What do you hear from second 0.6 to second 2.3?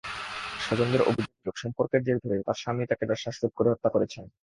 স্বজনদের অভিযোগ, সম্পর্কের জের